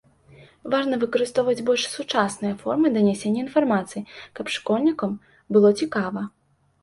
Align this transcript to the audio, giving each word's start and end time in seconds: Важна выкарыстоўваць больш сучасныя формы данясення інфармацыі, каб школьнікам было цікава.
Важна 0.73 0.95
выкарыстоўваць 1.01 1.61
больш 1.67 1.83
сучасныя 1.97 2.53
формы 2.63 2.87
данясення 2.95 3.41
інфармацыі, 3.45 4.03
каб 4.39 4.45
школьнікам 4.57 5.11
было 5.59 5.69
цікава. 5.85 6.21